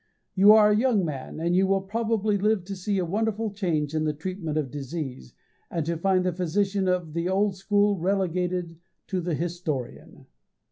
You 0.33 0.51
are 0.53 0.71
a 0.71 0.75
young 0.75 1.05
man, 1.05 1.39
and 1.39 1.55
you 1.55 1.67
will 1.67 1.83
probably 1.83 2.35
live 2.35 2.63
to 2.65 2.75
see 2.75 2.97
a 2.97 3.05
wonderful 3.05 3.51
change 3.51 3.93
in 3.93 4.03
the 4.03 4.15
treatment 4.15 4.57
of 4.57 4.71
disease, 4.71 5.35
and 5.69 5.85
to 5.85 5.95
find 5.95 6.25
the 6.25 6.33
physician 6.33 6.87
of 6.87 7.13
the 7.13 7.29
old 7.29 7.55
school 7.55 7.99
relegated 7.99 8.79
to 9.09 9.21
the 9.21 9.35
historian. 9.35 10.25